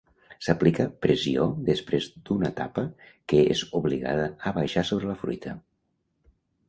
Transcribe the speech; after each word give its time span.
S'aplica 0.43 0.85
pressió 1.05 1.43
després 1.67 2.07
d'una 2.29 2.51
tapa 2.61 2.85
que 3.33 3.43
és 3.57 3.63
obligada 3.81 4.25
a 4.49 4.55
baixar 4.57 4.85
sobre 4.93 5.11
la 5.13 5.19
fruita. 5.25 5.55